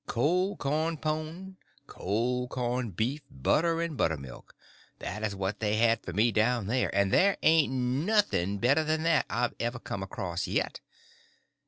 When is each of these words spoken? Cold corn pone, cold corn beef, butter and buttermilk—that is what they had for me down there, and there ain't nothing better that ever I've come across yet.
Cold 0.07 0.57
corn 0.57 0.97
pone, 0.97 1.57
cold 1.85 2.49
corn 2.49 2.89
beef, 2.89 3.21
butter 3.29 3.83
and 3.83 3.95
buttermilk—that 3.95 5.23
is 5.23 5.35
what 5.35 5.59
they 5.59 5.75
had 5.75 6.01
for 6.01 6.11
me 6.11 6.31
down 6.31 6.65
there, 6.65 6.89
and 6.95 7.13
there 7.13 7.37
ain't 7.43 7.71
nothing 7.71 8.57
better 8.57 8.83
that 8.83 9.27
ever 9.59 9.77
I've 9.77 9.83
come 9.83 10.01
across 10.01 10.47
yet. 10.47 10.79